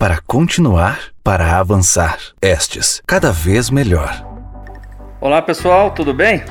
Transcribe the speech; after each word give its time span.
para 0.00 0.18
continuar, 0.26 0.98
para 1.22 1.58
avançar. 1.58 2.18
Estes, 2.40 3.02
cada 3.06 3.30
vez 3.30 3.68
melhor. 3.68 4.26
Olá 5.20 5.42
pessoal, 5.42 5.90
tudo 5.90 6.14
bem? 6.14 6.42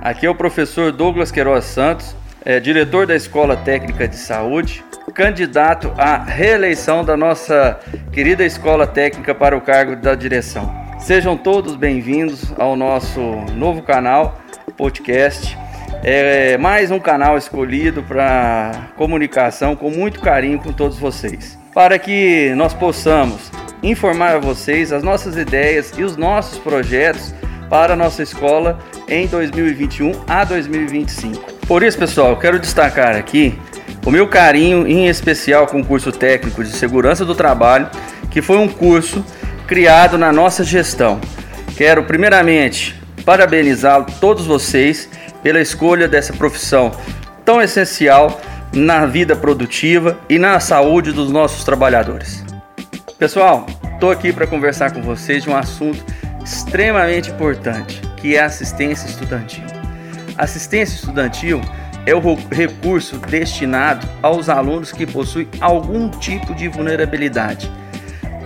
Aqui 0.00 0.26
é 0.26 0.28
o 0.28 0.34
professor 0.34 0.90
Douglas 0.90 1.30
Queiroz 1.30 1.66
Santos, 1.66 2.16
é, 2.44 2.58
diretor 2.58 3.06
da 3.06 3.14
Escola 3.14 3.56
Técnica 3.56 4.08
de 4.08 4.16
Saúde, 4.16 4.84
candidato 5.14 5.92
à 5.96 6.20
reeleição 6.24 7.04
da 7.04 7.16
nossa 7.16 7.78
querida 8.12 8.44
Escola 8.44 8.88
Técnica 8.88 9.32
para 9.32 9.56
o 9.56 9.60
cargo 9.60 9.94
da 9.94 10.16
direção. 10.16 10.68
Sejam 10.98 11.36
todos 11.36 11.76
bem-vindos 11.76 12.52
ao 12.58 12.74
nosso 12.74 13.20
novo 13.54 13.82
canal, 13.82 14.40
podcast. 14.76 15.56
É 16.02 16.58
mais 16.58 16.90
um 16.90 16.98
canal 16.98 17.38
escolhido 17.38 18.02
para 18.02 18.88
comunicação 18.96 19.76
com 19.76 19.90
muito 19.90 20.20
carinho 20.20 20.58
com 20.58 20.72
todos 20.72 20.98
vocês, 20.98 21.56
para 21.76 21.98
que 21.98 22.54
nós 22.56 22.72
possamos 22.72 23.52
informar 23.82 24.36
a 24.36 24.38
vocês 24.38 24.94
as 24.94 25.02
nossas 25.02 25.36
ideias 25.36 25.92
e 25.98 26.04
os 26.04 26.16
nossos 26.16 26.56
projetos 26.56 27.34
para 27.68 27.92
a 27.92 27.96
nossa 27.96 28.22
escola 28.22 28.78
em 29.06 29.26
2021 29.26 30.24
a 30.26 30.42
2025. 30.42 31.52
Por 31.66 31.82
isso, 31.82 31.98
pessoal, 31.98 32.30
eu 32.30 32.38
quero 32.38 32.58
destacar 32.58 33.14
aqui 33.14 33.58
o 34.06 34.10
meu 34.10 34.26
carinho 34.26 34.86
em 34.86 35.06
especial 35.06 35.66
com 35.66 35.82
o 35.82 35.84
curso 35.84 36.10
técnico 36.10 36.64
de 36.64 36.70
segurança 36.70 37.26
do 37.26 37.34
trabalho, 37.34 37.90
que 38.30 38.40
foi 38.40 38.56
um 38.56 38.68
curso 38.68 39.22
criado 39.66 40.16
na 40.16 40.32
nossa 40.32 40.64
gestão. 40.64 41.20
Quero 41.76 42.04
primeiramente 42.04 42.98
parabenizar 43.22 44.02
todos 44.18 44.46
vocês 44.46 45.10
pela 45.42 45.60
escolha 45.60 46.08
dessa 46.08 46.32
profissão 46.32 46.90
tão 47.44 47.60
essencial 47.60 48.40
na 48.76 49.06
vida 49.06 49.34
produtiva 49.34 50.18
e 50.28 50.38
na 50.38 50.60
saúde 50.60 51.10
dos 51.10 51.30
nossos 51.30 51.64
trabalhadores. 51.64 52.44
Pessoal, 53.18 53.64
estou 53.94 54.10
aqui 54.10 54.34
para 54.34 54.46
conversar 54.46 54.92
com 54.92 55.00
vocês 55.00 55.44
de 55.44 55.48
um 55.48 55.56
assunto 55.56 56.04
extremamente 56.44 57.30
importante, 57.30 58.02
que 58.18 58.36
é 58.36 58.40
a 58.40 58.44
assistência 58.44 59.08
estudantil. 59.08 59.64
Assistência 60.36 60.96
estudantil 60.96 61.62
é 62.04 62.14
o 62.14 62.20
recurso 62.50 63.16
destinado 63.16 64.06
aos 64.20 64.50
alunos 64.50 64.92
que 64.92 65.06
possuem 65.06 65.48
algum 65.58 66.10
tipo 66.10 66.54
de 66.54 66.68
vulnerabilidade. 66.68 67.72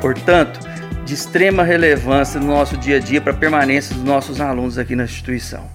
Portanto, 0.00 0.58
de 1.04 1.12
extrema 1.12 1.62
relevância 1.62 2.40
no 2.40 2.46
nosso 2.46 2.78
dia 2.78 2.96
a 2.96 3.00
dia 3.00 3.20
para 3.20 3.32
a 3.32 3.36
permanência 3.36 3.94
dos 3.94 4.02
nossos 4.02 4.40
alunos 4.40 4.78
aqui 4.78 4.96
na 4.96 5.04
instituição. 5.04 5.68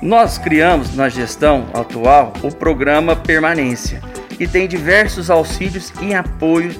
Nós 0.00 0.38
criamos 0.38 0.94
na 0.94 1.08
gestão 1.08 1.66
atual 1.74 2.32
o 2.44 2.54
programa 2.54 3.16
Permanência, 3.16 4.00
que 4.28 4.46
tem 4.46 4.68
diversos 4.68 5.28
auxílios 5.28 5.92
e 6.00 6.14
apoio 6.14 6.70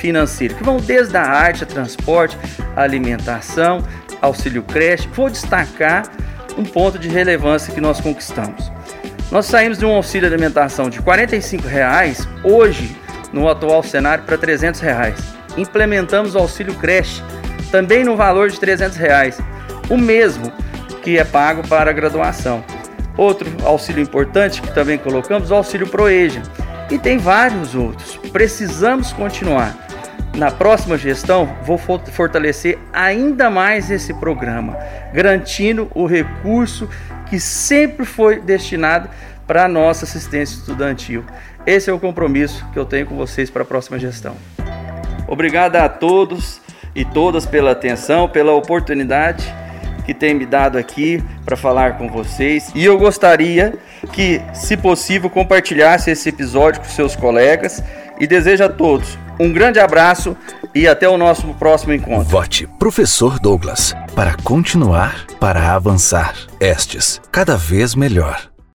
financeiro, 0.00 0.54
que 0.54 0.64
vão 0.64 0.78
desde 0.78 1.14
a 1.18 1.22
arte, 1.22 1.64
a 1.64 1.66
transporte, 1.66 2.38
a 2.74 2.80
alimentação, 2.80 3.84
auxílio 4.22 4.62
creche. 4.62 5.06
Vou 5.12 5.28
destacar 5.28 6.04
um 6.56 6.64
ponto 6.64 6.98
de 6.98 7.08
relevância 7.08 7.74
que 7.74 7.80
nós 7.80 8.00
conquistamos. 8.00 8.72
Nós 9.30 9.44
saímos 9.44 9.76
de 9.76 9.84
um 9.84 9.90
auxílio 9.90 10.26
alimentação 10.26 10.88
de 10.88 11.02
45 11.02 11.68
reais, 11.68 12.26
hoje, 12.42 12.96
no 13.34 13.50
atual 13.50 13.82
cenário, 13.82 14.24
para 14.24 14.38
300 14.38 14.80
reais. 14.80 15.18
Implementamos 15.58 16.34
o 16.34 16.38
auxílio 16.38 16.74
creche, 16.76 17.22
também 17.70 18.02
no 18.02 18.16
valor 18.16 18.48
de 18.48 18.58
300 18.58 18.96
reais, 18.96 19.38
o 19.90 19.96
mesmo 19.98 20.50
que 21.02 21.18
é 21.18 21.24
pago 21.24 21.66
para 21.66 21.90
a 21.90 21.92
graduação. 21.92 22.64
Outro 23.16 23.50
auxílio 23.64 24.02
importante 24.02 24.62
que 24.62 24.72
também 24.72 24.96
colocamos, 24.96 25.50
o 25.50 25.54
auxílio 25.54 25.86
Proeja. 25.86 26.42
E 26.90 26.98
tem 26.98 27.18
vários 27.18 27.74
outros. 27.74 28.16
Precisamos 28.32 29.12
continuar. 29.12 29.76
Na 30.36 30.50
próxima 30.50 30.96
gestão, 30.96 31.56
vou 31.62 31.76
fortalecer 31.76 32.78
ainda 32.90 33.50
mais 33.50 33.90
esse 33.90 34.14
programa, 34.14 34.78
garantindo 35.12 35.90
o 35.94 36.06
recurso 36.06 36.88
que 37.28 37.38
sempre 37.38 38.06
foi 38.06 38.40
destinado 38.40 39.10
para 39.46 39.64
a 39.64 39.68
nossa 39.68 40.06
assistência 40.06 40.54
estudantil. 40.54 41.22
Esse 41.66 41.90
é 41.90 41.92
o 41.92 41.98
compromisso 41.98 42.66
que 42.72 42.78
eu 42.78 42.86
tenho 42.86 43.06
com 43.06 43.14
vocês 43.14 43.50
para 43.50 43.62
a 43.62 43.66
próxima 43.66 43.98
gestão. 43.98 44.34
Obrigado 45.28 45.76
a 45.76 45.88
todos 45.88 46.62
e 46.94 47.04
todas 47.04 47.44
pela 47.44 47.72
atenção, 47.72 48.28
pela 48.28 48.52
oportunidade 48.52 49.61
que 50.04 50.14
tem 50.14 50.34
me 50.34 50.46
dado 50.46 50.78
aqui 50.78 51.22
para 51.44 51.56
falar 51.56 51.98
com 51.98 52.08
vocês. 52.08 52.70
E 52.74 52.84
eu 52.84 52.98
gostaria 52.98 53.74
que, 54.12 54.40
se 54.52 54.76
possível, 54.76 55.30
compartilhasse 55.30 56.10
esse 56.10 56.28
episódio 56.28 56.80
com 56.80 56.88
seus 56.88 57.16
colegas 57.16 57.82
e 58.18 58.26
desejo 58.26 58.64
a 58.64 58.68
todos 58.68 59.18
um 59.42 59.52
grande 59.52 59.80
abraço 59.80 60.36
e 60.74 60.86
até 60.86 61.08
o 61.08 61.18
nosso 61.18 61.48
próximo 61.54 61.92
encontro. 61.92 62.24
Vote 62.24 62.66
Professor 62.78 63.38
Douglas 63.38 63.94
para 64.14 64.36
continuar, 64.42 65.26
para 65.40 65.74
avançar. 65.74 66.34
Estes, 66.60 67.20
cada 67.30 67.56
vez 67.56 67.94
melhor. 67.94 68.51